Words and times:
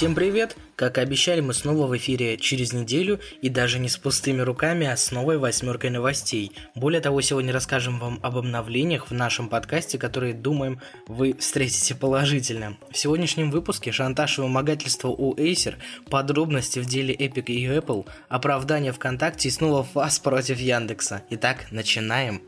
Всем 0.00 0.14
привет! 0.14 0.56
Как 0.76 0.96
и 0.96 1.02
обещали, 1.02 1.42
мы 1.42 1.52
снова 1.52 1.86
в 1.86 1.94
эфире 1.94 2.38
через 2.38 2.72
неделю 2.72 3.20
и 3.42 3.50
даже 3.50 3.78
не 3.78 3.90
с 3.90 3.98
пустыми 3.98 4.40
руками, 4.40 4.86
а 4.86 4.96
с 4.96 5.10
новой 5.10 5.36
восьмеркой 5.36 5.90
новостей. 5.90 6.52
Более 6.74 7.02
того, 7.02 7.20
сегодня 7.20 7.52
расскажем 7.52 7.98
вам 7.98 8.18
об 8.22 8.38
обновлениях 8.38 9.10
в 9.10 9.12
нашем 9.12 9.50
подкасте, 9.50 9.98
которые, 9.98 10.32
думаем, 10.32 10.80
вы 11.06 11.36
встретите 11.38 11.94
положительно. 11.94 12.78
В 12.90 12.96
сегодняшнем 12.96 13.50
выпуске 13.50 13.92
шантаж 13.92 14.38
и 14.38 14.40
вымогательство 14.40 15.08
у 15.08 15.34
Acer, 15.34 15.74
подробности 16.08 16.78
в 16.78 16.86
деле 16.86 17.14
Epic 17.14 17.52
и 17.52 17.66
Apple, 17.66 18.06
оправдание 18.30 18.92
ВКонтакте 18.92 19.48
и 19.48 19.50
снова 19.50 19.84
фас 19.84 20.18
против 20.18 20.60
Яндекса. 20.60 21.24
Итак, 21.28 21.66
начинаем. 21.70 22.40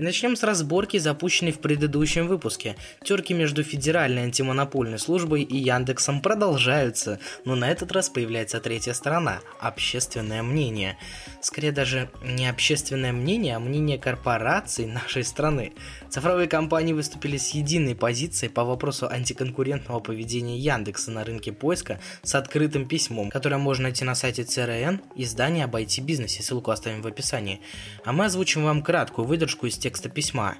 И 0.00 0.02
начнем 0.02 0.34
с 0.34 0.42
разборки, 0.42 0.96
запущенной 0.96 1.52
в 1.52 1.58
предыдущем 1.58 2.26
выпуске. 2.26 2.74
Терки 3.04 3.34
между 3.34 3.62
Федеральной 3.62 4.22
антимонопольной 4.22 4.98
службой 4.98 5.42
и 5.42 5.58
Яндексом 5.58 6.22
продолжаются, 6.22 7.18
но 7.44 7.54
на 7.54 7.70
этот 7.70 7.92
раз 7.92 8.08
появляется 8.08 8.60
третья 8.60 8.94
сторона– 8.94 9.40
общественное 9.60 10.42
мнение. 10.42 10.96
Скорее 11.42 11.72
даже 11.72 12.08
не 12.24 12.48
общественное 12.48 13.12
мнение, 13.12 13.56
а 13.56 13.60
мнение 13.60 13.98
корпораций 13.98 14.86
нашей 14.86 15.22
страны. 15.22 15.74
Цифровые 16.10 16.48
компании 16.48 16.92
выступили 16.92 17.36
с 17.36 17.50
единой 17.50 17.94
позицией 17.94 18.50
по 18.50 18.64
вопросу 18.64 19.08
антиконкурентного 19.08 20.00
поведения 20.00 20.58
Яндекса 20.58 21.12
на 21.12 21.22
рынке 21.22 21.52
поиска 21.52 22.00
с 22.24 22.34
открытым 22.34 22.88
письмом, 22.88 23.30
которое 23.30 23.58
можно 23.58 23.84
найти 23.84 24.04
на 24.04 24.16
сайте 24.16 24.42
CRN, 24.42 25.00
издания 25.14 25.64
об 25.64 25.76
IT-бизнесе, 25.76 26.42
ссылку 26.42 26.72
оставим 26.72 27.02
в 27.02 27.06
описании. 27.06 27.60
А 28.04 28.12
мы 28.12 28.24
озвучим 28.24 28.64
вам 28.64 28.82
краткую 28.82 29.28
выдержку 29.28 29.66
из 29.66 29.78
текста 29.78 30.08
письма. 30.08 30.56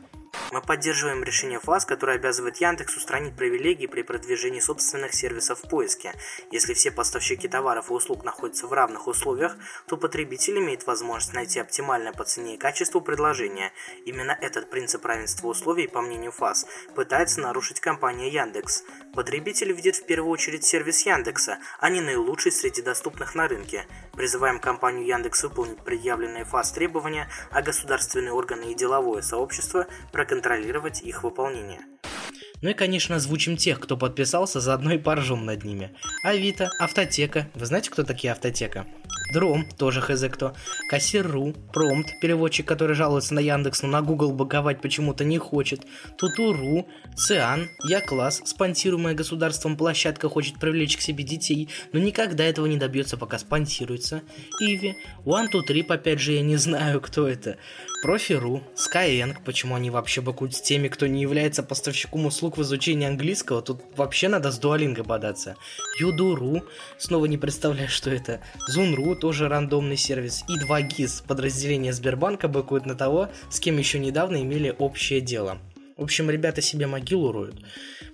Мы 0.52 0.60
поддерживаем 0.60 1.22
решение 1.22 1.60
ФАС, 1.60 1.84
которое 1.84 2.16
обязывает 2.16 2.56
Яндекс 2.56 2.96
устранить 2.96 3.36
привилегии 3.36 3.86
при 3.86 4.02
продвижении 4.02 4.60
собственных 4.60 5.14
сервисов 5.14 5.60
в 5.62 5.68
поиске. 5.68 6.12
Если 6.50 6.74
все 6.74 6.90
поставщики 6.90 7.46
товаров 7.46 7.90
и 7.90 7.94
услуг 7.94 8.24
находятся 8.24 8.66
в 8.66 8.72
равных 8.72 9.06
условиях, 9.06 9.56
то 9.86 9.96
потребитель 9.96 10.58
имеет 10.58 10.86
возможность 10.86 11.34
найти 11.34 11.60
оптимальное 11.60 12.12
по 12.12 12.24
цене 12.24 12.54
и 12.54 12.58
качеству 12.58 13.00
предложение. 13.00 13.72
Именно 14.04 14.36
этот 14.40 14.70
принцип 14.70 15.04
равенства 15.04 15.48
условий, 15.48 15.86
по 15.86 16.00
мнению 16.00 16.32
ФАС, 16.32 16.66
пытается 16.94 17.40
нарушить 17.40 17.80
компания 17.80 18.28
Яндекс. 18.28 18.82
Потребитель 19.14 19.72
видит 19.72 19.96
в 19.96 20.04
первую 20.04 20.30
очередь 20.32 20.64
сервис 20.64 21.06
Яндекса, 21.06 21.58
а 21.78 21.90
не 21.90 22.00
наилучший 22.00 22.52
среди 22.52 22.82
доступных 22.82 23.34
на 23.34 23.46
рынке. 23.46 23.86
Призываем 24.12 24.58
компанию 24.58 25.06
Яндекс 25.06 25.42
выполнить 25.44 25.78
предъявленные 25.78 26.44
ФАС 26.44 26.72
требования, 26.72 27.28
а 27.50 27.62
государственные 27.62 28.32
органы 28.32 28.72
и 28.72 28.74
деловое 28.74 29.22
сообщество 29.22 29.86
проконтролировать 30.12 31.02
их 31.02 31.22
выполнение. 31.22 31.80
Ну 32.62 32.70
и, 32.70 32.74
конечно, 32.74 33.16
озвучим 33.16 33.56
тех, 33.56 33.80
кто 33.80 33.96
подписался, 33.96 34.60
заодно 34.60 34.92
и 34.92 34.98
поржем 34.98 35.46
над 35.46 35.64
ними. 35.64 35.90
Авито, 36.24 36.70
Автотека. 36.78 37.48
Вы 37.54 37.66
знаете, 37.66 37.90
кто 37.90 38.02
такие 38.02 38.32
Автотека? 38.32 38.86
Дром, 39.32 39.64
тоже 39.78 40.00
хз 40.00 40.24
кто. 40.30 40.54
Кассир.ру, 40.88 41.54
Промт, 41.72 42.08
переводчик, 42.20 42.66
который 42.66 42.96
жалуется 42.96 43.34
на 43.34 43.38
Яндекс, 43.38 43.82
но 43.82 43.88
на 43.88 44.02
Google 44.02 44.32
боговать 44.32 44.80
почему-то 44.80 45.24
не 45.24 45.38
хочет. 45.38 45.82
Тутуру, 46.18 46.88
Циан, 47.16 47.68
Я-класс, 47.84 48.42
спонсируемая 48.44 49.14
государством 49.14 49.76
площадка 49.76 50.28
хочет 50.28 50.58
привлечь 50.58 50.96
к 50.96 51.00
себе 51.00 51.22
детей, 51.22 51.68
но 51.92 52.00
никогда 52.00 52.44
этого 52.44 52.66
не 52.66 52.76
добьется, 52.76 53.16
пока 53.16 53.38
спонсируется. 53.38 54.22
Иви, 54.60 54.96
One2Trip, 55.24 55.86
опять 55.92 56.20
же, 56.20 56.32
я 56.32 56.42
не 56.42 56.56
знаю, 56.56 57.00
кто 57.00 57.28
это. 57.28 57.56
Профи.ру, 58.02 58.62
Skyeng, 58.76 59.36
почему 59.44 59.74
они 59.74 59.90
вообще 59.90 60.22
бакуют 60.22 60.54
с 60.54 60.62
теми, 60.62 60.88
кто 60.88 61.06
не 61.06 61.20
является 61.20 61.62
поставщиком 61.62 62.24
услуг 62.24 62.56
в 62.56 62.62
изучении 62.62 63.06
английского, 63.06 63.60
тут 63.60 63.82
вообще 63.94 64.28
надо 64.28 64.50
с 64.50 64.58
дуалинго 64.58 65.04
бодаться. 65.04 65.56
Юду.ру, 65.98 66.62
снова 66.96 67.26
не 67.26 67.36
представляю, 67.36 67.90
что 67.90 68.08
это. 68.08 68.40
Зун.ру, 68.68 69.16
тоже 69.16 69.48
рандомный 69.48 69.98
сервис. 69.98 70.44
И 70.48 70.58
2GIS, 70.58 71.26
подразделение 71.26 71.92
Сбербанка, 71.92 72.48
быкуют 72.48 72.86
на 72.86 72.94
того, 72.94 73.28
с 73.50 73.60
кем 73.60 73.76
еще 73.76 73.98
недавно 73.98 74.40
имели 74.40 74.74
общее 74.78 75.20
дело. 75.20 75.58
В 76.00 76.02
общем, 76.02 76.30
ребята 76.30 76.62
себе 76.62 76.86
могилу 76.86 77.30
роют. 77.30 77.62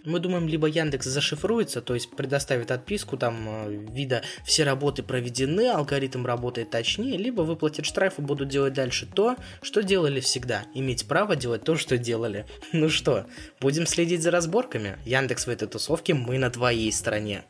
Мы 0.05 0.19
думаем, 0.19 0.49
либо 0.49 0.67
Яндекс 0.67 1.07
зашифруется, 1.07 1.81
то 1.81 1.95
есть 1.95 2.11
предоставит 2.11 2.73
отписку 2.73 3.17
там 3.17 3.47
э, 3.49 3.87
вида 3.93 4.23
все 4.45 4.65
работы 4.65 5.05
проведены, 5.05 5.69
алгоритм 5.69 6.27
работает 6.27 6.71
точнее, 6.71 7.17
либо 7.17 7.43
выплатят 7.43 7.87
штраф 7.87 8.19
и 8.19 8.23
будут 8.23 8.49
делать 8.49 8.73
дальше 8.73 9.07
то, 9.07 9.37
что 9.63 9.85
делали 9.85 10.19
всегда. 10.19 10.65
Иметь 10.75 11.07
право 11.07 11.37
делать 11.37 11.63
то, 11.63 11.77
что 11.77 11.97
делали. 11.97 12.45
Ну 12.73 12.89
что, 12.89 13.27
будем 13.61 13.87
следить 13.87 14.21
за 14.21 14.33
разборками? 14.33 14.99
Яндекс 15.05 15.47
в 15.47 15.51
этой 15.51 15.69
тусовке, 15.69 16.13
мы 16.13 16.39
на 16.39 16.51
твоей 16.51 16.91
стороне. 16.91 17.45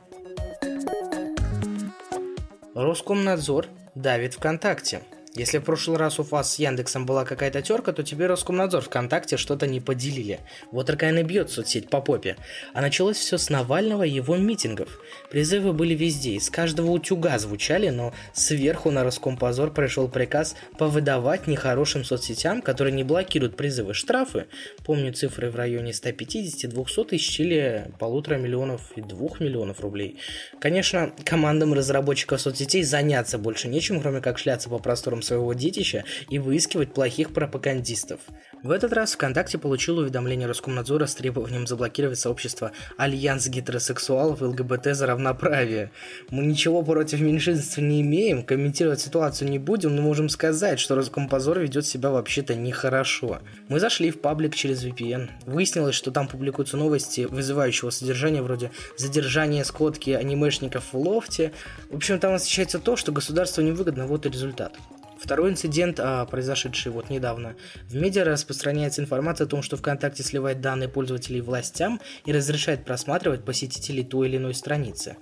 Роскомнадзор 2.74 3.68
давит 3.94 4.34
ВКонтакте. 4.34 5.00
Если 5.36 5.58
в 5.58 5.64
прошлый 5.64 5.98
раз 5.98 6.18
у 6.18 6.22
вас 6.22 6.54
с 6.54 6.58
Яндексом 6.58 7.04
была 7.04 7.26
какая-то 7.26 7.60
терка, 7.60 7.92
то 7.92 8.02
теперь 8.02 8.28
Роскомнадзор 8.28 8.80
ВКонтакте 8.80 9.36
что-то 9.36 9.66
не 9.66 9.80
поделили. 9.80 10.40
Вот 10.72 10.86
такая 10.86 11.14
и 11.14 11.22
бьет 11.22 11.50
соцсеть 11.50 11.90
по 11.90 12.00
попе. 12.00 12.36
А 12.72 12.80
началось 12.80 13.18
все 13.18 13.36
с 13.36 13.50
Навального 13.50 14.04
и 14.04 14.10
его 14.10 14.36
митингов. 14.36 14.98
Призывы 15.30 15.74
были 15.74 15.94
везде, 15.94 16.36
из 16.36 16.48
каждого 16.48 16.90
утюга 16.90 17.38
звучали, 17.38 17.90
но 17.90 18.14
сверху 18.32 18.90
на 18.90 19.04
Роскомпозор 19.04 19.74
пришел 19.74 20.08
приказ 20.08 20.56
повыдавать 20.78 21.46
нехорошим 21.46 22.02
соцсетям, 22.02 22.62
которые 22.62 22.94
не 22.94 23.04
блокируют 23.04 23.58
призывы, 23.58 23.92
штрафы. 23.92 24.46
Помню 24.86 25.12
цифры 25.12 25.50
в 25.50 25.56
районе 25.56 25.90
150-200 25.90 27.04
тысяч 27.08 27.40
или 27.40 27.90
полутора 27.98 28.36
миллионов 28.36 28.80
и 28.96 29.02
двух 29.02 29.40
миллионов 29.40 29.80
рублей. 29.80 30.18
Конечно, 30.60 31.12
командам 31.26 31.74
разработчиков 31.74 32.40
соцсетей 32.40 32.82
заняться 32.82 33.36
больше 33.36 33.68
нечем, 33.68 34.00
кроме 34.00 34.22
как 34.22 34.38
шляться 34.38 34.70
по 34.70 34.78
просторам 34.78 35.22
своего 35.26 35.52
детища 35.52 36.04
и 36.30 36.38
выискивать 36.38 36.94
плохих 36.94 37.32
пропагандистов. 37.32 38.20
В 38.62 38.70
этот 38.70 38.92
раз 38.94 39.12
ВКонтакте 39.12 39.58
получил 39.58 39.98
уведомление 39.98 40.48
Роскомнадзора 40.48 41.06
с 41.06 41.14
требованием 41.14 41.66
заблокировать 41.66 42.18
сообщество 42.18 42.72
Альянс 42.96 43.46
гетеросексуалов 43.46 44.40
и 44.40 44.44
ЛГБТ 44.46 44.96
за 44.96 45.06
равноправие. 45.06 45.92
Мы 46.30 46.44
ничего 46.44 46.82
против 46.82 47.20
меньшинств 47.20 47.78
не 47.78 48.00
имеем, 48.00 48.42
комментировать 48.42 49.00
ситуацию 49.00 49.50
не 49.50 49.58
будем, 49.58 49.94
но 49.94 50.02
можем 50.02 50.28
сказать, 50.28 50.80
что 50.80 50.96
Роскомпозор 50.96 51.60
ведет 51.60 51.86
себя 51.86 52.10
вообще-то 52.10 52.54
нехорошо. 52.54 53.40
Мы 53.68 53.78
зашли 53.78 54.10
в 54.10 54.20
паблик 54.20 54.54
через 54.54 54.84
VPN. 54.84 55.28
Выяснилось, 55.44 55.94
что 55.94 56.10
там 56.10 56.26
публикуются 56.26 56.76
новости 56.76 57.20
вызывающего 57.20 57.90
содержания 57.90 58.42
вроде 58.42 58.70
задержания 58.96 59.62
скотки 59.64 60.10
анимешников 60.10 60.92
в 60.92 60.98
лофте. 60.98 61.52
В 61.90 61.96
общем, 61.96 62.18
там 62.18 62.34
освещается 62.34 62.78
то, 62.78 62.96
что 62.96 63.12
государству 63.12 63.62
невыгодно, 63.62 64.06
вот 64.06 64.26
и 64.26 64.30
результат. 64.30 64.74
Второй 65.18 65.50
инцидент, 65.50 65.98
а, 65.98 66.24
произошедший 66.26 66.92
вот 66.92 67.10
недавно. 67.10 67.56
В 67.88 67.94
медиа 67.94 68.24
распространяется 68.24 69.00
информация 69.00 69.46
о 69.46 69.48
том, 69.48 69.62
что 69.62 69.76
ВКонтакте 69.76 70.22
сливает 70.22 70.60
данные 70.60 70.88
пользователей 70.88 71.40
властям 71.40 72.00
и 72.24 72.32
разрешает 72.32 72.84
просматривать 72.84 73.44
посетителей 73.44 74.04
той 74.04 74.28
или 74.28 74.36
иной 74.36 74.54
страницы. 74.54 75.16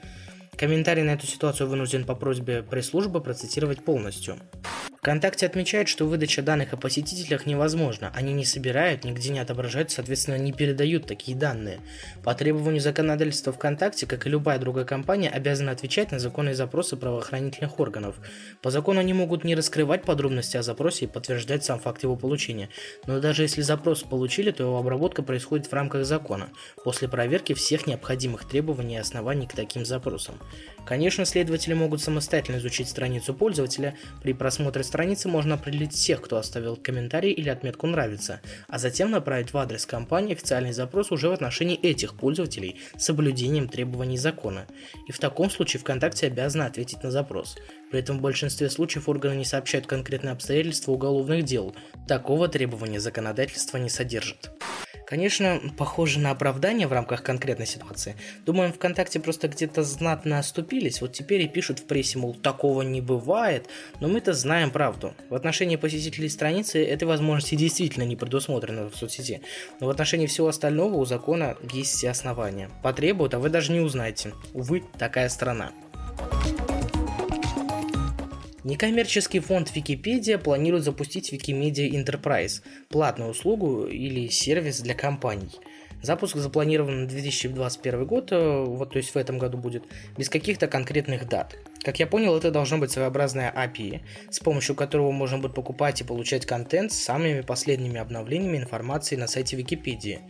Комментарий 0.57 1.03
на 1.03 1.11
эту 1.11 1.27
ситуацию 1.27 1.69
вынужден 1.69 2.05
по 2.05 2.15
просьбе 2.15 2.63
пресс-службы 2.63 3.21
процитировать 3.21 3.85
полностью. 3.85 4.37
ВКонтакте 5.05 5.45
отмечает, 5.45 5.87
что 5.89 6.07
выдача 6.07 6.41
данных 6.41 6.73
о 6.73 6.79
посетителях 6.79 7.45
невозможна. 7.45 8.11
Они 8.15 8.33
не 8.33 8.47
собирают, 8.47 9.05
нигде 9.05 9.29
не 9.29 9.39
отображают, 9.39 9.91
соответственно, 9.91 10.37
не 10.37 10.51
передают 10.51 11.07
такие 11.07 11.37
данные. 11.37 11.81
По 12.23 12.35
требованию 12.35 12.81
законодательства 12.81 13.53
ВКонтакте, 13.53 14.07
как 14.07 14.27
и 14.27 14.31
любая 14.31 14.59
другая 14.59 14.87
компания, 14.87 15.29
обязана 15.29 15.73
отвечать 15.73 16.11
на 16.11 16.19
законные 16.19 16.55
запросы 16.55 16.97
правоохранительных 16.97 17.79
органов. 17.79 18.17
По 18.63 18.71
закону 18.71 19.01
они 19.01 19.13
могут 19.13 19.45
не 19.45 19.55
раскрывать 19.55 20.05
подробности 20.05 20.57
о 20.57 20.63
запросе 20.63 21.05
и 21.05 21.09
подтверждать 21.09 21.63
сам 21.63 21.81
факт 21.81 22.03
его 22.03 22.17
получения. 22.17 22.71
Но 23.07 23.21
даже 23.21 23.43
если 23.43 23.61
запрос 23.61 24.05
получили, 24.05 24.53
то 24.53 24.63
его 24.63 24.79
обработка 24.79 25.23
происходит 25.23 25.67
в 25.67 25.73
рамках 25.75 26.07
закона, 26.07 26.49
после 26.83 27.09
проверки 27.09 27.53
всех 27.53 27.87
необходимых 27.87 28.49
требований 28.49 28.95
и 28.95 29.01
оснований 29.01 29.47
к 29.47 29.53
таким 29.53 29.85
запросам. 29.85 30.37
Конечно, 30.87 31.27
следователи 31.27 31.75
могут 31.75 32.03
самостоятельно 32.03 32.57
изучить 32.57 32.89
страницу 32.89 33.35
пользователя. 33.35 33.97
При 34.23 34.33
просмотре 34.33 34.83
страницы 34.95 35.29
можно 35.29 35.57
определить 35.57 35.93
всех, 35.93 36.23
кто 36.23 36.37
оставил 36.37 36.77
комментарий 36.77 37.33
или 37.33 37.49
отметку 37.49 37.89
«Нравится», 37.89 38.41
а 38.69 38.79
затем 38.79 39.11
направить 39.11 39.53
в 39.53 39.59
адрес 39.59 39.87
компании 39.87 40.35
официальный 40.35 40.73
запрос 40.73 41.11
уже 41.11 41.29
в 41.29 41.33
отношении 41.33 41.77
этих 41.77 42.15
пользователей 42.15 42.77
с 42.97 43.07
соблюдением 43.07 43.67
требований 43.67 44.17
закона. 44.17 44.67
И 45.09 45.11
в 45.11 45.19
таком 45.19 45.51
случае 45.51 45.81
ВКонтакте 45.81 46.29
обязаны 46.29 46.63
ответить 46.63 47.03
на 47.03 47.11
запрос. 47.11 47.57
При 47.91 48.01
этом 48.01 48.19
в 48.19 48.21
большинстве 48.21 48.71
случаев 48.71 49.09
органы 49.09 49.37
не 49.37 49.45
сообщают 49.45 49.87
конкретные 49.87 50.33
обстоятельства 50.33 50.93
уголовных 50.93 51.45
дел. 51.45 51.75
Такого 52.09 52.49
требования 52.49 53.01
законодательство 53.01 53.79
не 53.79 53.89
содержит. 53.89 54.51
Конечно, 55.07 55.61
похоже 55.77 56.19
на 56.19 56.31
оправдание 56.31 56.87
в 56.87 56.93
рамках 56.93 57.23
конкретной 57.23 57.67
ситуации. 57.67 58.17
Думаем, 58.47 58.73
ВКонтакте 58.73 59.21
просто 59.21 59.49
где-то 59.49 59.83
знатно 59.83 60.39
оступились, 60.39 61.01
вот 61.01 61.13
теперь 61.13 61.43
и 61.43 61.49
пишут 61.49 61.81
в 61.81 61.85
прессе, 61.85 62.19
мол, 62.19 62.35
такого 62.35 62.83
не 62.83 63.01
бывает, 63.01 63.69
но 64.01 64.09
мы-то 64.09 64.33
знаем 64.33 64.71
правду. 64.71 65.15
В 65.29 65.35
отношении 65.35 65.77
посетителей 65.77 66.29
страницы 66.29 66.83
этой 66.83 67.05
возможности 67.05 67.55
действительно 67.55 68.05
не 68.05 68.17
предусмотрено 68.17 68.89
в 68.89 68.97
соцсети, 68.97 69.43
но 69.81 69.89
в 69.89 69.91
отношении 69.91 70.27
всего 70.27 70.49
остального 70.49 70.95
у 70.95 71.05
закона 71.05 71.57
есть 71.73 71.91
все 71.91 72.11
основания. 72.11 72.71
Потребуют, 72.83 73.35
а 73.35 73.39
вы 73.39 73.51
даже 73.51 73.73
не 73.73 73.81
узнаете. 73.81 74.33
Увы, 74.55 74.85
такая 74.99 75.29
страна. 75.29 75.73
Некоммерческий 78.65 79.41
фонд 79.41 79.77
Википедия 79.77 80.39
планирует 80.39 80.85
запустить 80.85 81.35
Wikimedia 81.35 81.87
Enterprise– 81.87 82.63
платную 82.89 83.33
услугу 83.33 83.85
или 83.85 84.29
сервис 84.29 84.81
для 84.81 84.95
компаний. 84.95 85.51
Запуск 86.05 86.37
запланирован 86.37 87.03
на 87.03 87.09
2021 87.09 88.05
год, 88.05 88.31
э, 88.31 88.65
вот 88.65 88.93
то 88.93 88.99
есть 88.99 89.15
в 89.15 89.17
этом 89.17 89.39
году 89.39 89.57
будет, 89.57 89.85
без 90.19 90.29
каких-то 90.29 90.67
конкретных 90.67 91.27
дат. 91.27 91.57
Как 91.83 91.99
я 91.99 92.07
понял, 92.07 92.37
это 92.37 92.51
должно 92.51 92.79
быть 92.79 92.91
своеобразная 92.91 93.51
API, 93.51 94.01
с 94.31 94.39
помощью 94.39 94.75
которого 94.75 95.13
можно 95.13 95.39
будет 95.39 95.55
покупать 95.55 96.01
и 96.01 96.05
получать 96.05 96.45
контент 96.47 96.93
с 96.93 97.03
самыми 97.03 97.41
последними 97.41 97.99
обновлениями 97.99 98.59
информации 98.59 99.17
на 99.17 99.27
сайте 99.27 99.57
Википедии. 99.57 100.21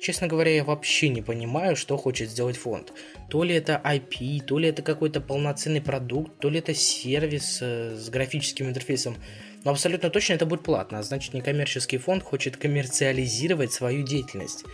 Честно 0.00 0.28
говоря, 0.28 0.54
я 0.54 0.64
вообще 0.64 1.08
не 1.08 1.22
понимаю, 1.22 1.76
что 1.76 1.96
хочет 1.96 2.30
сделать 2.30 2.56
фонд. 2.56 2.92
То 3.28 3.42
ли 3.42 3.54
это 3.54 3.80
IP, 3.84 4.42
то 4.44 4.58
ли 4.58 4.68
это 4.68 4.82
какой-то 4.82 5.20
полноценный 5.20 5.82
продукт, 5.82 6.38
то 6.38 6.48
ли 6.48 6.60
это 6.60 6.72
сервис 6.72 7.58
э, 7.60 7.96
с 7.96 8.08
графическим 8.08 8.68
интерфейсом. 8.68 9.16
Но 9.64 9.72
абсолютно 9.72 10.08
точно 10.08 10.34
это 10.34 10.46
будет 10.46 10.62
платно, 10.62 11.00
а 11.00 11.02
значит 11.02 11.34
некоммерческий 11.34 11.98
фонд 11.98 12.22
хочет 12.22 12.56
коммерциализировать 12.56 13.72
свою 13.72 14.04
деятельность. 14.04 14.64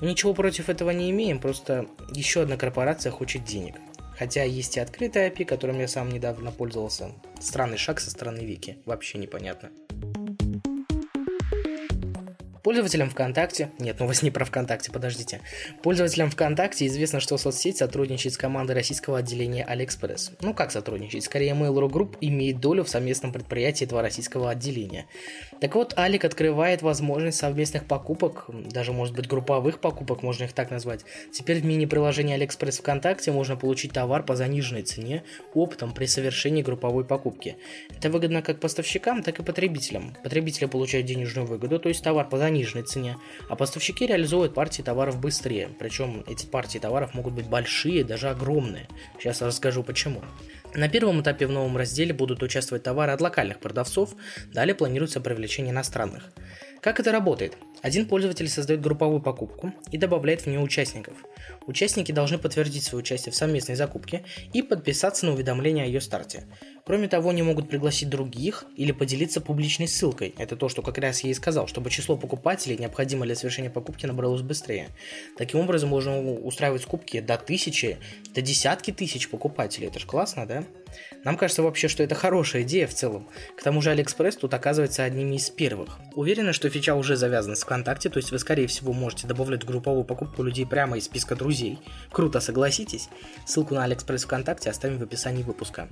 Ничего 0.00 0.34
против 0.34 0.68
этого 0.68 0.90
не 0.90 1.10
имеем, 1.10 1.38
просто 1.38 1.86
еще 2.12 2.42
одна 2.42 2.56
корпорация 2.56 3.12
хочет 3.12 3.44
денег. 3.44 3.76
Хотя 4.18 4.44
есть 4.44 4.76
и 4.76 4.80
открытая 4.80 5.30
API, 5.30 5.44
которым 5.44 5.78
я 5.80 5.88
сам 5.88 6.08
недавно 6.08 6.50
пользовался. 6.50 7.12
Странный 7.40 7.78
шаг 7.78 8.00
со 8.00 8.10
стороны 8.10 8.40
Вики, 8.40 8.78
вообще 8.84 9.18
непонятно. 9.18 9.70
Пользователям 12.62 13.10
ВКонтакте, 13.10 13.70
нет, 13.80 13.96
ну 13.98 14.04
новость 14.12 14.22
не 14.22 14.30
про 14.30 14.44
ВКонтакте, 14.44 14.92
подождите. 14.92 15.40
Пользователям 15.82 16.30
ВКонтакте 16.30 16.86
известно, 16.86 17.18
что 17.18 17.36
соцсеть 17.36 17.78
сотрудничает 17.78 18.34
с 18.34 18.36
командой 18.36 18.72
российского 18.72 19.18
отделения 19.18 19.66
AliExpress. 19.68 20.36
Ну 20.40 20.54
как 20.54 20.70
сотрудничать? 20.70 21.24
Скорее, 21.24 21.54
Mail.ru 21.54 21.90
Group 21.90 22.16
имеет 22.20 22.60
долю 22.60 22.84
в 22.84 22.88
совместном 22.88 23.32
предприятии 23.32 23.84
этого 23.84 24.00
российского 24.00 24.50
отделения. 24.50 25.06
Так 25.60 25.74
вот, 25.74 25.98
Алик 25.98 26.24
открывает 26.24 26.82
возможность 26.82 27.38
совместных 27.38 27.86
покупок, 27.86 28.46
даже 28.48 28.92
может 28.92 29.14
быть 29.16 29.26
групповых 29.26 29.80
покупок, 29.80 30.22
можно 30.22 30.44
их 30.44 30.52
так 30.52 30.70
назвать. 30.70 31.04
Теперь 31.32 31.60
в 31.60 31.64
мини-приложении 31.64 32.36
AliExpress 32.36 32.78
ВКонтакте 32.80 33.32
можно 33.32 33.56
получить 33.56 33.92
товар 33.92 34.22
по 34.22 34.36
заниженной 34.36 34.82
цене 34.82 35.24
оптом 35.54 35.92
при 35.92 36.06
совершении 36.06 36.62
групповой 36.62 37.04
покупки. 37.04 37.56
Это 37.90 38.08
выгодно 38.08 38.40
как 38.42 38.60
поставщикам, 38.60 39.22
так 39.22 39.40
и 39.40 39.42
потребителям. 39.42 40.16
Потребители 40.22 40.66
получают 40.66 41.06
денежную 41.06 41.46
выгоду, 41.46 41.80
то 41.80 41.88
есть 41.88 42.04
товар 42.04 42.28
по 42.28 42.38
заниженной 42.38 42.51
заниженной 42.52 42.84
цене, 42.84 43.16
а 43.48 43.56
поставщики 43.56 44.06
реализуют 44.06 44.54
партии 44.54 44.82
товаров 44.82 45.20
быстрее. 45.20 45.68
Причем 45.78 46.24
эти 46.28 46.46
партии 46.46 46.78
товаров 46.78 47.14
могут 47.14 47.32
быть 47.32 47.48
большие, 47.48 48.04
даже 48.04 48.28
огромные. 48.28 48.88
Сейчас 49.18 49.42
расскажу 49.42 49.82
почему. 49.82 50.22
На 50.74 50.88
первом 50.88 51.20
этапе 51.20 51.46
в 51.46 51.50
новом 51.50 51.76
разделе 51.76 52.14
будут 52.14 52.42
участвовать 52.42 52.82
товары 52.82 53.12
от 53.12 53.20
локальных 53.20 53.58
продавцов, 53.58 54.14
далее 54.52 54.74
планируется 54.74 55.20
привлечение 55.20 55.72
иностранных. 55.72 56.32
Как 56.80 56.98
это 56.98 57.12
работает? 57.12 57.56
Один 57.82 58.06
пользователь 58.06 58.48
создает 58.48 58.80
групповую 58.80 59.20
покупку 59.20 59.72
и 59.92 59.98
добавляет 59.98 60.42
в 60.42 60.46
нее 60.46 60.58
участников. 60.58 61.14
Участники 61.66 62.10
должны 62.10 62.38
подтвердить 62.38 62.84
свое 62.84 63.02
участие 63.02 63.32
в 63.32 63.36
совместной 63.36 63.76
закупке 63.76 64.24
и 64.52 64.62
подписаться 64.62 65.26
на 65.26 65.32
уведомление 65.32 65.84
о 65.84 65.86
ее 65.86 66.00
старте. 66.00 66.44
Кроме 66.84 67.06
того, 67.06 67.30
они 67.30 67.42
могут 67.42 67.68
пригласить 67.68 68.08
других 68.08 68.64
или 68.76 68.90
поделиться 68.90 69.40
публичной 69.40 69.86
ссылкой. 69.86 70.34
Это 70.36 70.56
то, 70.56 70.68
что 70.68 70.82
как 70.82 70.98
раз 70.98 71.22
я 71.22 71.30
и 71.30 71.34
сказал, 71.34 71.68
чтобы 71.68 71.90
число 71.90 72.16
покупателей, 72.16 72.76
необходимое 72.76 73.26
для 73.26 73.36
совершения 73.36 73.70
покупки, 73.70 74.06
набралось 74.06 74.42
быстрее. 74.42 74.88
Таким 75.36 75.60
образом, 75.60 75.90
можно 75.90 76.20
устраивать 76.20 76.82
скупки 76.82 77.20
до 77.20 77.38
тысячи, 77.38 77.98
до 78.34 78.42
десятки 78.42 78.90
тысяч 78.90 79.28
покупателей. 79.28 79.86
Это 79.86 80.00
же 80.00 80.06
классно, 80.06 80.44
да? 80.44 80.64
Нам 81.24 81.36
кажется 81.36 81.62
вообще, 81.62 81.86
что 81.86 82.02
это 82.02 82.14
хорошая 82.14 82.62
идея 82.62 82.86
в 82.86 82.94
целом. 82.94 83.28
К 83.56 83.62
тому 83.62 83.80
же 83.80 83.90
Алиэкспресс 83.90 84.36
тут 84.36 84.52
оказывается 84.52 85.04
одними 85.04 85.36
из 85.36 85.50
первых. 85.50 86.00
Уверена, 86.14 86.52
что 86.52 86.68
фича 86.68 86.96
уже 86.96 87.16
завязана 87.16 87.54
с 87.54 87.62
ВКонтакте, 87.62 88.10
то 88.10 88.18
есть 88.18 88.32
вы 88.32 88.38
скорее 88.38 88.66
всего 88.66 88.92
можете 88.92 89.26
добавлять 89.26 89.64
групповую 89.64 90.04
покупку 90.04 90.42
людей 90.42 90.66
прямо 90.66 90.98
из 90.98 91.04
списка 91.04 91.36
друзей. 91.36 91.78
Круто, 92.10 92.40
согласитесь? 92.40 93.08
Ссылку 93.46 93.74
на 93.74 93.84
Алиэкспресс 93.84 94.24
ВКонтакте 94.24 94.68
оставим 94.68 94.98
в 94.98 95.02
описании 95.02 95.44
выпуска. 95.44 95.88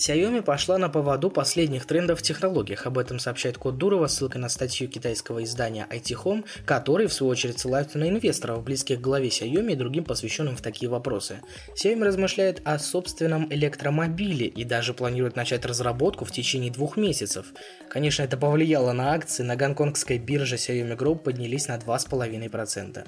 Xiaomi 0.00 0.40
пошла 0.40 0.78
на 0.78 0.88
поводу 0.88 1.28
последних 1.28 1.84
трендов 1.84 2.20
в 2.20 2.22
технологиях. 2.22 2.86
Об 2.86 2.96
этом 2.96 3.18
сообщает 3.18 3.58
Код 3.58 3.76
Дурова, 3.76 4.06
ссылка 4.06 4.38
на 4.38 4.48
статью 4.48 4.88
китайского 4.88 5.44
издания 5.44 5.86
IT 5.90 6.16
Home, 6.24 6.46
который, 6.64 7.06
в 7.06 7.12
свою 7.12 7.30
очередь, 7.30 7.58
ссылается 7.58 7.98
на 7.98 8.08
инвесторов, 8.08 8.64
близких 8.64 8.98
к 8.98 9.02
главе 9.02 9.28
Xiaomi 9.28 9.72
и 9.72 9.76
другим 9.76 10.04
посвященным 10.04 10.56
в 10.56 10.62
такие 10.62 10.88
вопросы. 10.88 11.40
Xiaomi 11.76 12.02
размышляет 12.02 12.62
о 12.64 12.78
собственном 12.78 13.52
электромобиле 13.52 14.46
и 14.46 14.64
даже 14.64 14.94
планирует 14.94 15.36
начать 15.36 15.66
разработку 15.66 16.24
в 16.24 16.32
течение 16.32 16.72
двух 16.72 16.96
месяцев. 16.96 17.52
Конечно, 17.90 18.22
это 18.22 18.38
повлияло 18.38 18.92
на 18.92 19.12
акции, 19.12 19.42
на 19.42 19.54
гонконгской 19.54 20.16
бирже 20.16 20.56
Xiaomi 20.56 20.96
Group 20.96 21.18
поднялись 21.18 21.68
на 21.68 21.76
2,5%. 21.76 23.06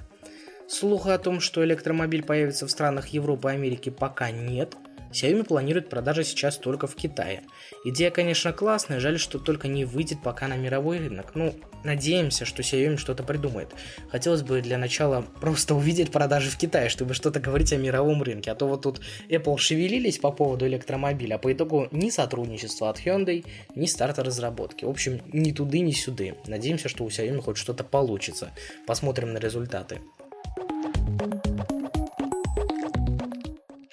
Слуха 0.68 1.14
о 1.14 1.18
том, 1.18 1.40
что 1.40 1.64
электромобиль 1.64 2.22
появится 2.22 2.66
в 2.66 2.70
странах 2.70 3.08
Европы 3.08 3.48
и 3.48 3.54
Америки 3.54 3.88
пока 3.88 4.30
нет– 4.30 4.74
Xiaomi 5.12 5.44
планирует 5.44 5.88
продажи 5.88 6.24
сейчас 6.24 6.56
только 6.56 6.86
в 6.86 6.94
Китае. 6.94 7.42
Идея, 7.84 8.10
конечно, 8.10 8.52
классная, 8.52 9.00
жаль, 9.00 9.18
что 9.18 9.38
только 9.38 9.68
не 9.68 9.84
выйдет 9.84 10.22
пока 10.22 10.48
на 10.48 10.56
мировой 10.56 10.98
рынок. 10.98 11.32
Ну, 11.34 11.54
надеемся, 11.84 12.44
что 12.44 12.62
Xiaomi 12.62 12.96
что-то 12.96 13.22
придумает. 13.22 13.74
Хотелось 14.10 14.42
бы 14.42 14.62
для 14.62 14.78
начала 14.78 15.24
просто 15.40 15.74
увидеть 15.74 16.10
продажи 16.10 16.50
в 16.50 16.56
Китае, 16.56 16.88
чтобы 16.88 17.14
что-то 17.14 17.40
говорить 17.40 17.72
о 17.72 17.76
мировом 17.76 18.22
рынке. 18.22 18.50
А 18.50 18.54
то 18.54 18.66
вот 18.66 18.82
тут 18.82 19.00
Apple 19.28 19.58
шевелились 19.58 20.18
по 20.18 20.32
поводу 20.32 20.66
электромобиля, 20.66 21.34
а 21.34 21.38
по 21.38 21.52
итогу 21.52 21.88
ни 21.90 22.10
сотрудничества 22.10 22.88
от 22.88 22.98
Hyundai, 22.98 23.44
ни 23.74 23.86
старта 23.86 24.24
разработки. 24.24 24.84
В 24.84 24.90
общем, 24.90 25.20
ни 25.32 25.52
туды, 25.52 25.80
ни 25.80 25.92
сюды. 25.92 26.34
Надеемся, 26.46 26.88
что 26.88 27.04
у 27.04 27.08
Xiaomi 27.08 27.40
хоть 27.42 27.58
что-то 27.58 27.84
получится. 27.84 28.52
Посмотрим 28.86 29.32
на 29.32 29.38
результаты. 29.38 30.00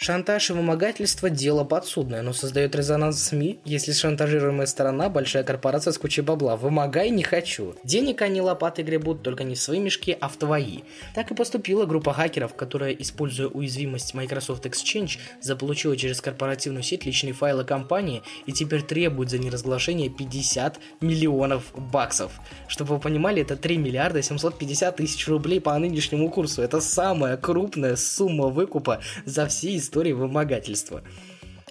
Шантаж 0.01 0.49
и 0.49 0.53
вымогательство– 0.53 1.29
дело 1.29 1.65
подсудное, 1.65 2.21
но 2.21 2.31
создает 2.31 2.73
резонанс 2.73 3.17
в 3.17 3.19
СМИ, 3.19 3.59
если 3.65 3.91
шантажируемая 3.91 4.65
сторона– 4.65 5.09
большая 5.09 5.43
корпорация 5.43 5.91
с 5.91 5.97
кучей 5.97 6.21
бабла. 6.21 6.55
Вымогай 6.55 7.09
не 7.09 7.21
хочу. 7.21 7.75
Денег 7.83 8.21
они 8.21 8.39
лопатой 8.39 8.85
гребут 8.85 9.23
только 9.23 9.43
не 9.43 9.55
в 9.55 9.59
свои 9.59 9.77
мешки, 9.77 10.15
а 10.17 10.29
в 10.29 10.37
твои. 10.37 10.83
Так 11.15 11.31
и 11.31 11.35
поступила 11.35 11.85
группа 11.85 12.13
хакеров, 12.13 12.53
которая, 12.53 12.93
используя 12.93 13.49
уязвимость 13.49 14.13
Microsoft 14.13 14.65
Exchange, 14.65 15.17
заполучила 15.41 15.97
через 15.97 16.21
корпоративную 16.21 16.83
сеть 16.83 17.05
личные 17.05 17.33
файлы 17.33 17.65
компании 17.65 18.23
и 18.45 18.53
теперь 18.53 18.83
требует 18.83 19.29
за 19.29 19.37
неразглашение 19.37 20.09
50 20.09 20.79
миллионов 21.01 21.73
баксов. 21.75 22.31
Чтобы 22.69 22.95
вы 22.95 23.01
понимали, 23.01 23.41
это 23.41 23.57
3 23.57 23.75
миллиарда 23.75 24.21
750 24.21 24.95
тысяч 24.95 25.27
рублей 25.27 25.59
по 25.59 25.77
нынешнему 25.77 26.29
курсу. 26.29 26.61
Это 26.61 26.79
самая 26.79 27.35
крупная 27.35 27.97
сумма 27.97 28.47
выкупа 28.47 29.01
за 29.25 29.45
все 29.47 29.75
истории 29.89 30.11
вымогательства. 30.11 31.03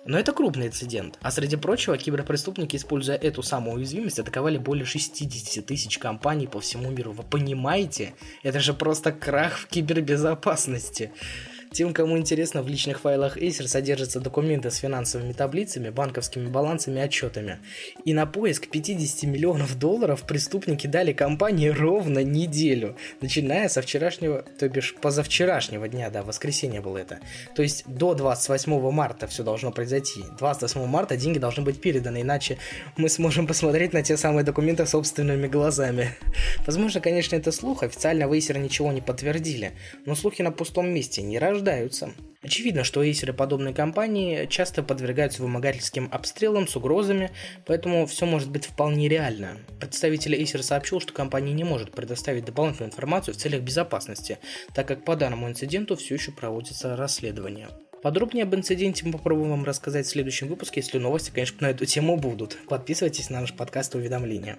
Но 0.04 0.18
это 0.18 0.32
крупный 0.32 0.68
инцидент. 0.68 1.18
А 1.20 1.30
среди 1.30 1.56
прочего, 1.56 1.96
киберпреступники, 1.96 2.76
используя 2.76 3.16
эту 3.16 3.42
самую 3.42 3.76
уязвимость, 3.76 4.18
атаковали 4.18 4.56
более 4.58 4.86
60 4.86 5.64
тысяч 5.64 5.98
компаний 5.98 6.46
по 6.46 6.60
всему 6.60 6.90
миру. 6.90 7.12
Вы 7.12 7.22
понимаете? 7.22 8.14
Это 8.42 8.58
же 8.58 8.74
просто 8.74 9.12
крах 9.12 9.58
в 9.58 9.66
кибербезопасности. 9.66 11.12
Тем, 11.70 11.92
кому 11.92 12.16
интересно, 12.16 12.62
в 12.62 12.68
личных 12.68 13.00
файлах 13.00 13.36
Acer 13.36 13.66
содержатся 13.68 14.20
документы 14.20 14.70
с 14.70 14.76
финансовыми 14.76 15.32
таблицами, 15.32 15.90
банковскими 15.90 16.48
балансами, 16.48 17.00
отчетами. 17.00 17.58
И 18.04 18.14
на 18.14 18.26
поиск 18.26 18.68
50 18.68 19.24
миллионов 19.24 19.78
долларов 19.78 20.24
преступники 20.24 20.86
дали 20.86 21.12
компании 21.12 21.68
ровно 21.68 22.20
неделю, 22.24 22.96
начиная 23.20 23.68
со 23.68 23.82
вчерашнего, 23.82 24.44
то 24.58 24.68
бишь 24.68 24.94
позавчерашнего 24.94 25.88
дня, 25.88 26.10
да, 26.10 26.22
воскресенье 26.22 26.80
было 26.80 26.98
это. 26.98 27.20
То 27.54 27.62
есть 27.62 27.84
до 27.86 28.14
28 28.14 28.90
марта 28.90 29.26
все 29.26 29.42
должно 29.42 29.70
произойти. 29.70 30.24
28 30.38 30.86
марта 30.86 31.16
деньги 31.16 31.38
должны 31.38 31.62
быть 31.62 31.80
переданы, 31.80 32.22
иначе 32.22 32.58
мы 32.96 33.08
сможем 33.08 33.46
посмотреть 33.46 33.92
на 33.92 34.02
те 34.02 34.16
самые 34.16 34.44
документы 34.44 34.86
собственными 34.86 35.46
глазами. 35.46 36.16
Возможно, 36.66 37.00
конечно, 37.00 37.36
это 37.36 37.52
слух, 37.52 37.82
официально 37.82 38.26
в 38.26 38.32
Acer 38.32 38.58
ничего 38.58 38.90
не 38.90 39.00
подтвердили, 39.00 39.72
но 40.06 40.14
слухи 40.14 40.42
на 40.42 40.50
пустом 40.50 40.88
месте. 40.88 41.22
Не 41.22 41.38
раз 41.38 41.57
наслаждаются. 41.58 42.12
Очевидно, 42.40 42.84
что 42.84 43.04
эйсеры 43.04 43.32
подобной 43.32 43.74
компании 43.74 44.46
часто 44.46 44.84
подвергаются 44.84 45.42
вымогательским 45.42 46.08
обстрелам 46.12 46.68
с 46.68 46.76
угрозами, 46.76 47.32
поэтому 47.66 48.06
все 48.06 48.26
может 48.26 48.48
быть 48.48 48.66
вполне 48.66 49.08
реально. 49.08 49.58
Представитель 49.80 50.40
Acer 50.40 50.62
сообщил, 50.62 51.00
что 51.00 51.12
компания 51.12 51.52
не 51.52 51.64
может 51.64 51.90
предоставить 51.90 52.44
дополнительную 52.44 52.92
информацию 52.92 53.34
в 53.34 53.38
целях 53.38 53.62
безопасности, 53.62 54.38
так 54.72 54.86
как 54.86 55.04
по 55.04 55.16
данному 55.16 55.48
инциденту 55.48 55.96
все 55.96 56.14
еще 56.14 56.30
проводится 56.30 56.94
расследование. 56.96 57.68
Подробнее 58.02 58.44
об 58.44 58.54
инциденте 58.54 59.04
мы 59.04 59.12
попробуем 59.12 59.50
вам 59.50 59.64
рассказать 59.64 60.06
в 60.06 60.10
следующем 60.10 60.46
выпуске, 60.46 60.80
если 60.80 60.98
новости, 60.98 61.32
конечно, 61.34 61.66
на 61.66 61.72
эту 61.72 61.84
тему 61.86 62.16
будут. 62.16 62.56
Подписывайтесь 62.68 63.30
на 63.30 63.40
наш 63.40 63.52
подкаст 63.52 63.96
уведомления. 63.96 64.56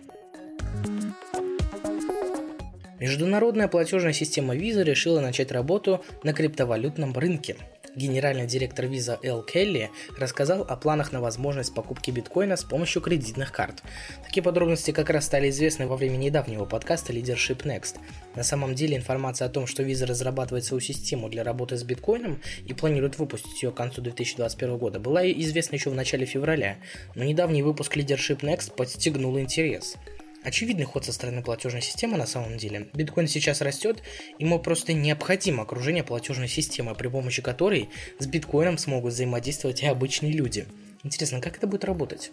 Международная 3.00 3.70
платежная 3.70 4.12
система 4.12 4.56
Visa 4.56 4.84
решила 4.84 5.22
начать 5.22 5.52
работу 5.52 6.04
на 6.24 6.34
криптовалютном 6.34 7.14
рынке. 7.14 7.56
Генеральный 7.96 8.46
директор 8.46 8.86
Visa 8.86 9.18
Эл 9.24 9.42
Келли 9.42 9.90
рассказал 10.18 10.62
о 10.62 10.76
планах 10.76 11.12
на 11.12 11.22
возможность 11.22 11.74
покупки 11.74 12.12
биткоина 12.12 12.56
с 12.56 12.64
помощью 12.64 13.02
кредитных 13.02 13.52
карт. 13.52 13.84
Такие 14.24 14.44
подробности 14.44 14.92
как 14.92 15.10
раз 15.10 15.26
стали 15.26 15.50
известны 15.50 15.88
во 15.88 15.96
время 15.96 16.18
недавнего 16.18 16.66
подкаста 16.66 17.14
Leadership 17.14 17.64
Next. 17.64 17.96
На 18.36 18.44
самом 18.44 18.76
деле 18.76 18.98
информация 18.98 19.48
о 19.48 19.50
том, 19.50 19.66
что 19.66 19.82
Visa 19.82 20.06
разрабатывает 20.06 20.66
свою 20.66 20.82
систему 20.82 21.30
для 21.30 21.44
работы 21.44 21.78
с 21.78 21.84
биткоином 21.84 22.42
и 22.68 22.74
планирует 22.74 23.18
выпустить 23.18 23.64
ее 23.64 23.72
к 23.72 23.76
концу 23.76 24.02
2021 24.02 24.78
года, 24.78 25.00
была 25.00 25.26
известна 25.32 25.76
еще 25.76 25.90
в 25.90 25.96
начале 25.96 26.26
февраля, 26.26 26.78
но 27.16 27.24
недавний 27.24 27.64
выпуск 27.64 27.96
Leadership 27.96 28.42
Next 28.42 28.76
подстегнул 28.76 29.40
интерес. 29.40 29.96
Очевидный 30.44 30.86
ход 30.86 31.04
со 31.04 31.12
стороны 31.12 31.44
платежной 31.44 31.82
системы 31.82 32.18
на 32.18 32.26
самом 32.26 32.58
деле. 32.58 32.88
Биткоин 32.94 33.28
сейчас 33.28 33.62
растет, 33.62 34.02
ему 34.38 34.60
просто 34.60 34.94
необходимо 34.94 35.64
окружение 35.64 36.04
платежной 36.04 36.48
системы, 36.48 36.96
при 36.96 37.10
помощи 37.10 37.42
которой 37.42 37.90
с 38.20 38.26
биткоином 38.26 38.78
смогут 38.78 39.14
взаимодействовать 39.14 39.84
и 39.84 39.88
обычные 39.88 40.32
люди. 40.32 40.66
Интересно, 41.04 41.42
как 41.42 41.58
это 41.58 41.68
будет 41.68 41.84
работать? 41.84 42.32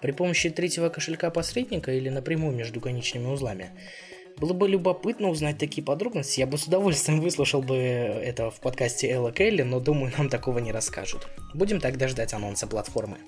При 0.00 0.12
помощи 0.12 0.50
третьего 0.50 0.88
кошелька 0.88 1.30
посредника 1.30 1.92
или 1.92 2.10
напрямую 2.10 2.54
между 2.54 2.80
конечными 2.80 3.28
узлами? 3.28 3.70
Было 4.38 4.52
бы 4.52 4.68
любопытно 4.68 5.28
узнать 5.28 5.58
такие 5.58 5.82
подробности. 5.82 6.40
Я 6.40 6.46
бы 6.46 6.58
с 6.58 6.64
удовольствием 6.64 7.20
выслушал 7.20 7.62
бы 7.62 7.76
это 7.76 8.50
в 8.50 8.60
подкасте 8.60 9.10
Элла 9.10 9.32
Келли, 9.32 9.62
но 9.62 9.78
думаю, 9.78 10.12
нам 10.18 10.28
такого 10.28 10.58
не 10.58 10.72
расскажут. 10.72 11.28
Будем 11.54 11.80
тогда 11.80 12.08
ждать 12.08 12.34
анонса 12.34 12.66
платформы. 12.66 13.18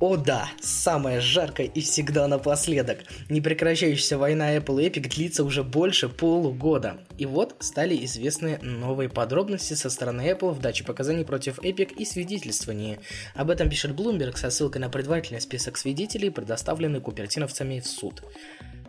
О 0.00 0.16
да, 0.16 0.48
самое 0.60 1.20
жаркое 1.20 1.66
и 1.66 1.80
всегда 1.80 2.28
напоследок. 2.28 3.00
Непрекращающаяся 3.28 4.16
война 4.16 4.56
Apple 4.56 4.80
и 4.80 4.88
Epic 4.88 5.08
длится 5.08 5.42
уже 5.42 5.64
больше 5.64 6.08
полугода. 6.08 6.98
И 7.18 7.26
вот 7.26 7.56
стали 7.58 8.04
известны 8.04 8.60
новые 8.62 9.08
подробности 9.08 9.74
со 9.74 9.90
стороны 9.90 10.20
Apple 10.30 10.52
в 10.52 10.60
даче 10.60 10.84
показаний 10.84 11.24
против 11.24 11.58
Epic 11.58 11.94
и 11.94 12.04
свидетельствовании. 12.04 13.00
Об 13.34 13.50
этом 13.50 13.68
пишет 13.68 13.90
Bloomberg 13.90 14.36
со 14.36 14.50
ссылкой 14.50 14.82
на 14.82 14.88
предварительный 14.88 15.40
список 15.40 15.76
свидетелей, 15.76 16.30
предоставленный 16.30 17.00
купертиновцами 17.00 17.80
в 17.80 17.86
суд. 17.88 18.22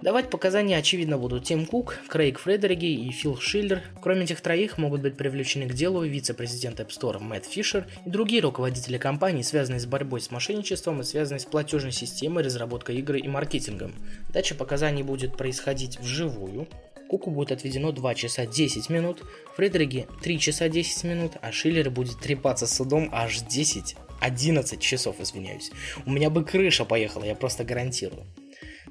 Давать 0.02 0.30
показания, 0.30 0.78
очевидно, 0.78 1.18
будут 1.18 1.44
Тим 1.44 1.66
Кук, 1.66 2.00
Крейг 2.08 2.40
Фредериги 2.40 2.86
и 2.86 3.12
Фил 3.12 3.38
Шиллер. 3.38 3.84
Кроме 4.02 4.24
этих 4.24 4.40
троих 4.40 4.78
могут 4.78 5.02
быть 5.02 5.18
привлечены 5.18 5.68
к 5.68 5.74
делу 5.74 6.04
вице-президент 6.04 6.80
App 6.80 6.88
Store 6.88 7.20
Мэтт 7.20 7.46
Фишер 7.46 7.86
и 8.06 8.10
другие 8.10 8.42
руководители 8.42 8.98
компаний, 8.98 9.44
связанные 9.44 9.82
с 9.82 9.86
борьбой 9.86 10.22
с 10.22 10.32
мошенничеством 10.32 11.02
и 11.02 11.04
связанные 11.04 11.42
с 11.42 11.46
платежной 11.46 11.92
системой, 11.92 12.46
разработкой 12.46 12.96
игр 12.96 13.16
и 13.16 13.28
маркетингом. 13.28 13.94
Дача 14.32 14.56
показаний 14.56 15.04
будет 15.04 15.36
происходить 15.36 16.00
вживую, 16.00 16.70
Куку 17.10 17.32
будет 17.32 17.52
отведено 17.52 17.92
2 17.92 18.16
часа 18.16 18.46
10 18.46 18.90
минут, 18.90 19.24
Фредериги 19.58 20.08
3 20.22 20.40
часа 20.40 20.70
10 20.70 21.04
минут, 21.04 21.34
а 21.42 21.52
Шиллер 21.52 21.90
будет 21.90 22.20
трепаться 22.20 22.68
с 22.68 22.76
судом 22.76 23.10
аж 23.12 23.42
10, 23.42 23.98
11 24.22 24.80
часов, 24.80 25.20
извиняюсь. 25.20 25.72
У 26.06 26.12
меня 26.12 26.30
бы 26.30 26.46
крыша 26.46 26.86
поехала, 26.86 27.26
я 27.26 27.36
просто 27.36 27.66
гарантирую. 27.66 28.26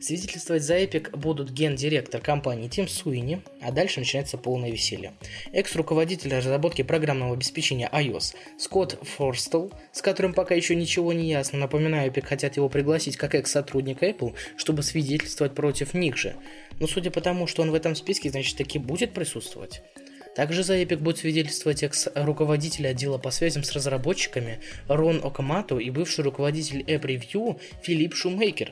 Свидетельствовать 0.00 0.62
за 0.62 0.78
Epic 0.78 1.16
будут 1.16 1.50
гендиректор 1.50 2.20
компании 2.20 2.68
Тим 2.68 2.86
Суини, 2.86 3.42
а 3.60 3.72
дальше 3.72 3.98
начинается 3.98 4.38
полное 4.38 4.70
веселье. 4.70 5.12
Экс-руководитель 5.52 6.34
разработки 6.34 6.82
программного 6.82 7.34
обеспечения 7.34 7.90
iOS 7.92 8.34
Скотт 8.58 8.96
Форстел, 9.02 9.72
с 9.92 10.00
которым 10.00 10.34
пока 10.34 10.54
еще 10.54 10.76
ничего 10.76 11.12
не 11.12 11.28
ясно, 11.28 11.58
напоминаю, 11.58 12.12
Epic 12.12 12.26
хотят 12.26 12.56
его 12.56 12.68
пригласить 12.68 13.16
как 13.16 13.34
экс-сотрудника 13.34 14.06
Apple, 14.06 14.34
чтобы 14.56 14.84
свидетельствовать 14.84 15.54
против 15.54 15.94
них 15.94 16.16
же. 16.16 16.36
Но 16.78 16.86
судя 16.86 17.10
по 17.10 17.20
тому, 17.20 17.48
что 17.48 17.62
он 17.62 17.72
в 17.72 17.74
этом 17.74 17.96
списке, 17.96 18.30
значит 18.30 18.56
таки 18.56 18.78
будет 18.78 19.12
присутствовать. 19.12 19.82
Также 20.36 20.62
за 20.62 20.80
Epic 20.80 20.98
будет 20.98 21.18
свидетельствовать 21.18 21.82
экс-руководитель 21.82 22.86
отдела 22.86 23.18
по 23.18 23.32
связям 23.32 23.64
с 23.64 23.72
разработчиками 23.72 24.60
Рон 24.86 25.20
Окамато 25.24 25.78
и 25.78 25.90
бывший 25.90 26.22
руководитель 26.22 26.82
App 26.82 27.02
Review 27.02 27.60
Филипп 27.82 28.14
Шумейкер. 28.14 28.70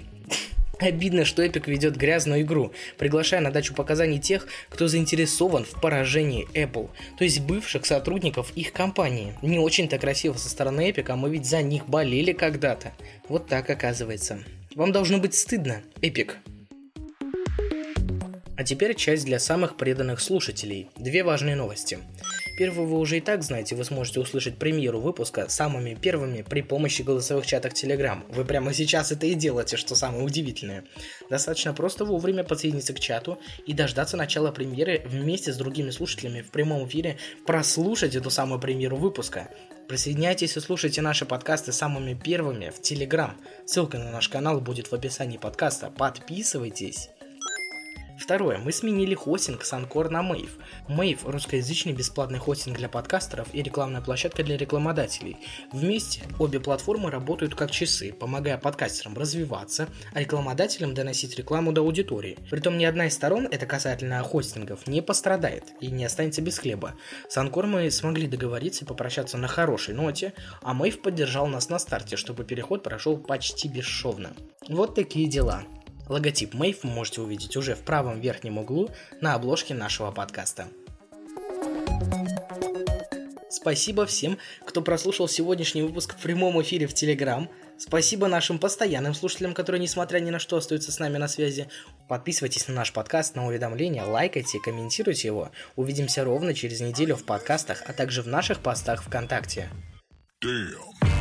Обидно, 0.79 1.25
что 1.25 1.45
Epic 1.45 1.71
ведет 1.71 1.97
грязную 1.97 2.43
игру, 2.43 2.73
приглашая 2.99 3.41
на 3.41 3.51
дачу 3.51 3.75
показаний 3.75 4.19
тех, 4.19 4.47
кто 4.69 4.89
заинтересован 4.89 5.65
в 5.65 5.81
поражении 5.81 6.47
Apple, 6.53 6.91
то 7.17 7.25
есть 7.25 7.41
бывших 7.41 7.87
сотрудников 7.87 8.53
их 8.55 8.73
компании. 8.73 9.35
Не 9.41 9.59
очень-то 9.59 9.99
красиво 9.99 10.35
со 10.35 10.51
стороны 10.51 10.91
Epic, 10.91 11.07
а 11.09 11.17
мы 11.17 11.31
ведь 11.31 11.47
за 11.47 11.63
них 11.63 11.89
болели 11.89 12.33
когда-то. 12.33 12.93
Вот 13.29 13.49
так 13.49 13.71
оказывается. 13.71 14.39
Вам 14.75 14.93
должно 14.93 15.19
быть 15.19 15.35
стыдно, 15.35 15.83
Epic. 16.03 16.33
А 18.59 18.65
теперь 18.65 18.95
часть 18.95 19.25
для 19.25 19.39
самых 19.39 19.77
преданных 19.77 20.21
слушателей. 20.21 20.89
Две 20.97 21.25
важные 21.25 21.57
новости. 21.57 21.99
Первую 22.57 22.89
вы 22.89 22.99
уже 22.99 23.19
и 23.19 23.21
так 23.21 23.43
знаете, 23.43 23.77
вы 23.77 23.85
сможете 23.85 24.21
услышать 24.21 24.57
премьеру 24.57 24.99
выпуска 24.99 25.49
самыми 25.49 25.95
первыми 25.95 26.41
при 26.41 26.63
помощи 26.63 27.03
голосовых 27.03 27.47
чатов 27.47 27.75
Telegram. 27.75 28.23
Вы 28.29 28.47
прямо 28.47 28.73
сейчас 28.73 29.13
это 29.13 29.27
и 29.27 29.35
делаете, 29.35 29.77
что 29.77 29.95
самое 29.95 30.25
удивительное. 30.25 30.85
Достаточно 31.29 31.75
просто 31.75 32.07
вовремя 32.07 32.45
подсоединиться 32.45 32.95
к 32.95 33.01
чату 33.01 33.39
и 33.67 33.75
дождаться 33.75 34.17
начала 34.17 34.53
премьеры 34.53 35.03
вместе 35.05 35.53
с 35.53 35.57
другими 35.57 35.91
слушателями 35.91 36.41
в 36.41 36.51
прямом 36.51 36.89
эфире 36.89 37.19
прослушать 37.45 38.15
эту 38.15 38.31
самую 38.31 38.59
премьеру 38.59 38.97
выпуска. 38.97 39.51
Присоединяйтесь 39.87 40.57
и 40.57 40.61
слушайте 40.61 41.03
наши 41.03 41.27
подкасты 41.27 41.73
самыми 41.73 42.15
первыми 42.15 42.71
в 42.71 42.81
Telegram. 42.81 43.33
Ссылка 43.67 43.99
на 43.99 44.11
наш 44.11 44.29
канал 44.29 44.61
будет 44.61 44.89
в 44.89 44.95
описании 44.95 45.37
подкаста. 45.37 45.91
Подписывайтесь. 45.91 47.11
Второе. 48.19 48.59
Мы 48.59 48.73
сменили 48.73 49.15
хостинг 49.15 49.65
с 49.65 49.73
Анкор 49.73 50.11
на 50.11 50.23
Mave. 50.23 50.51
Mave– 50.89 51.21
русскоязычный 51.25 51.93
бесплатный 51.93 52.39
хостинг 52.39 52.79
для 52.79 52.89
подкастеров 52.89 53.49
и 53.53 53.63
рекламная 53.63 54.01
площадка 54.01 54.43
для 54.43 54.57
рекламодателей. 54.57 55.37
Вместе 55.73 56.23
обе 56.39 56.59
платформы 56.59 57.11
работают 57.11 57.55
как 57.55 57.71
часы, 57.71 58.13
помогая 58.13 58.59
подкастерам 58.59 59.17
развиваться, 59.17 59.89
а 60.15 60.21
рекламодателям 60.21 60.95
доносить 60.95 61.37
рекламу 61.37 61.73
до 61.73 61.83
аудитории. 61.83 62.39
Притом 62.51 62.79
ни 62.79 62.85
одна 62.85 63.07
из 63.07 63.15
сторон, 63.15 63.47
это 63.51 63.67
касательно 63.67 64.23
хостингов, 64.23 64.87
не 64.87 65.03
пострадает 65.03 65.65
и 65.81 65.89
не 65.89 66.05
останется 66.05 66.41
без 66.41 66.59
хлеба. 66.59 66.95
С 67.29 67.37
Анкор 67.37 67.67
мы 67.67 67.91
смогли 67.91 68.27
договориться 68.27 68.85
и 68.85 68.89
попрощаться 68.89 69.37
на 69.37 69.49
хорошей 69.49 69.95
ноте, 69.95 70.33
а 70.63 70.75
Mave 70.75 71.01
поддержал 71.01 71.47
нас 71.47 71.69
на 71.69 71.79
старте, 71.79 72.17
чтобы 72.17 72.45
переход 72.45 72.83
прошел 72.83 73.19
почти 73.19 73.69
бесшовно. 73.69 74.33
Вот 74.69 74.95
такие 74.95 75.29
дела. 75.29 75.65
Логотип 76.09 76.55
вы 76.55 76.77
можете 76.83 77.21
увидеть 77.21 77.57
уже 77.57 77.75
в 77.75 77.81
правом 77.81 78.21
верхнем 78.21 78.59
углу 78.59 78.91
на 79.21 79.35
обложке 79.35 79.75
нашего 79.75 80.13
подкаста. 80.13 80.69
Спасибо 83.51 84.07
всем, 84.07 84.39
кто 84.65 84.83
прослушал 84.83 85.27
сегодняшний 85.29 85.83
выпуск 85.83 86.15
в 86.17 86.23
прямом 86.23 86.61
эфире 86.63 86.87
в 86.87 86.95
Телеграм. 86.95 87.51
Спасибо 87.79 88.29
нашим 88.29 88.59
постоянным 88.59 89.13
слушателям, 89.13 89.55
которые, 89.55 89.81
несмотря 89.81 90.21
ни 90.21 90.31
на 90.31 90.39
что, 90.39 90.57
остаются 90.57 90.93
с 90.93 90.99
нами 90.99 91.17
на 91.19 91.27
связи. 91.27 91.69
Подписывайтесь 92.09 92.69
на 92.69 92.75
наш 92.75 92.93
подкаст, 92.93 93.35
на 93.35 93.47
уведомления, 93.47 94.05
лайкайте, 94.05 94.61
комментируйте 94.61 95.29
его. 95.29 95.51
Увидимся 95.75 96.23
ровно 96.23 96.55
через 96.55 96.81
неделю 96.81 97.17
в 97.17 97.25
подкастах, 97.25 97.83
а 97.87 97.93
также 97.93 98.23
в 98.23 98.29
наших 98.29 98.61
постах 98.61 99.03
ВКонтакте. 99.03 99.69
Damn. 100.45 101.16